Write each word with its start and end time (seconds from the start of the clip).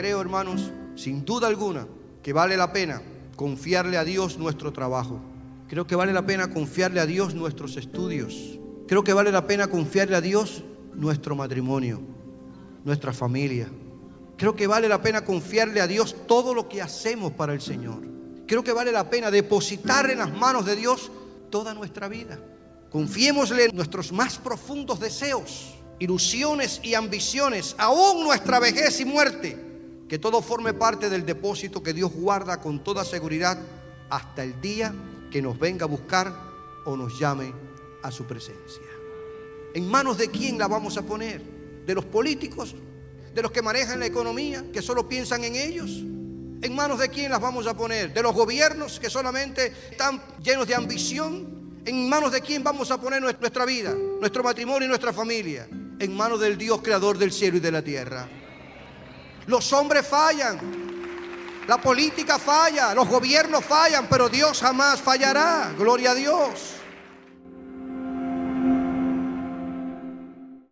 creo, 0.00 0.22
hermanos, 0.22 0.70
sin 0.94 1.26
duda 1.26 1.46
alguna, 1.46 1.86
que 2.22 2.32
vale 2.32 2.56
la 2.56 2.72
pena 2.72 3.02
confiarle 3.36 3.98
a 3.98 4.04
Dios 4.04 4.38
nuestro 4.38 4.72
trabajo. 4.72 5.20
Creo 5.68 5.86
que 5.86 5.94
vale 5.94 6.14
la 6.14 6.24
pena 6.24 6.48
confiarle 6.48 7.00
a 7.00 7.06
Dios 7.06 7.34
nuestros 7.34 7.76
estudios. 7.76 8.58
Creo 8.88 9.04
que 9.04 9.12
vale 9.12 9.30
la 9.30 9.46
pena 9.46 9.66
confiarle 9.66 10.16
a 10.16 10.22
Dios 10.22 10.64
nuestro 10.94 11.36
matrimonio, 11.36 12.00
nuestra 12.82 13.12
familia. 13.12 13.68
Creo 14.38 14.56
que 14.56 14.66
vale 14.66 14.88
la 14.88 15.02
pena 15.02 15.22
confiarle 15.22 15.82
a 15.82 15.86
Dios 15.86 16.16
todo 16.26 16.54
lo 16.54 16.66
que 16.66 16.80
hacemos 16.80 17.32
para 17.32 17.52
el 17.52 17.60
Señor. 17.60 18.00
Creo 18.48 18.64
que 18.64 18.72
vale 18.72 18.92
la 18.92 19.10
pena 19.10 19.30
depositar 19.30 20.10
en 20.10 20.20
las 20.20 20.32
manos 20.32 20.64
de 20.64 20.76
Dios 20.76 21.12
toda 21.50 21.74
nuestra 21.74 22.08
vida. 22.08 22.38
Confiémosle 22.90 23.68
nuestros 23.74 24.12
más 24.12 24.38
profundos 24.38 24.98
deseos, 24.98 25.74
ilusiones 25.98 26.80
y 26.82 26.94
ambiciones, 26.94 27.74
aún 27.76 28.24
nuestra 28.24 28.58
vejez 28.60 28.98
y 29.00 29.04
muerte. 29.04 29.69
Que 30.10 30.18
todo 30.18 30.42
forme 30.42 30.74
parte 30.74 31.08
del 31.08 31.24
depósito 31.24 31.84
que 31.84 31.92
Dios 31.92 32.10
guarda 32.12 32.60
con 32.60 32.82
toda 32.82 33.04
seguridad 33.04 33.56
hasta 34.10 34.42
el 34.42 34.60
día 34.60 34.92
que 35.30 35.40
nos 35.40 35.56
venga 35.56 35.84
a 35.84 35.88
buscar 35.88 36.34
o 36.84 36.96
nos 36.96 37.16
llame 37.16 37.54
a 38.02 38.10
su 38.10 38.24
presencia. 38.24 38.82
¿En 39.72 39.88
manos 39.88 40.18
de 40.18 40.28
quién 40.28 40.58
la 40.58 40.66
vamos 40.66 40.96
a 40.96 41.02
poner? 41.02 41.40
¿De 41.86 41.94
los 41.94 42.04
políticos? 42.04 42.74
¿De 43.32 43.40
los 43.40 43.52
que 43.52 43.62
manejan 43.62 44.00
la 44.00 44.06
economía? 44.06 44.64
¿Que 44.72 44.82
solo 44.82 45.08
piensan 45.08 45.44
en 45.44 45.54
ellos? 45.54 46.02
¿En 46.60 46.74
manos 46.74 46.98
de 46.98 47.08
quién 47.08 47.30
las 47.30 47.40
vamos 47.40 47.68
a 47.68 47.76
poner? 47.76 48.12
¿De 48.12 48.20
los 48.20 48.34
gobiernos 48.34 48.98
que 48.98 49.08
solamente 49.08 49.72
están 49.92 50.20
llenos 50.42 50.66
de 50.66 50.74
ambición? 50.74 51.80
¿En 51.84 52.08
manos 52.08 52.32
de 52.32 52.40
quién 52.40 52.64
vamos 52.64 52.90
a 52.90 53.00
poner 53.00 53.22
nuestra 53.22 53.64
vida, 53.64 53.94
nuestro 54.18 54.42
matrimonio 54.42 54.86
y 54.86 54.88
nuestra 54.88 55.12
familia? 55.12 55.68
En 55.70 56.16
manos 56.16 56.40
del 56.40 56.58
Dios 56.58 56.82
creador 56.82 57.16
del 57.16 57.30
cielo 57.30 57.58
y 57.58 57.60
de 57.60 57.70
la 57.70 57.82
tierra. 57.82 58.28
Los 59.50 59.72
hombres 59.72 60.06
fallan, 60.06 60.60
la 61.66 61.78
política 61.78 62.38
falla, 62.38 62.94
los 62.94 63.08
gobiernos 63.08 63.64
fallan, 63.64 64.06
pero 64.08 64.28
Dios 64.28 64.60
jamás 64.60 65.00
fallará. 65.00 65.72
Gloria 65.76 66.12
a 66.12 66.14
Dios. 66.14 66.79